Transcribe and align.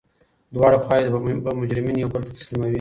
دواړه 0.53 0.77
خواوي 0.83 1.09
به 1.43 1.51
مجرمین 1.61 1.95
یو 1.99 2.11
بل 2.13 2.21
ته 2.27 2.31
تسلیموي. 2.39 2.69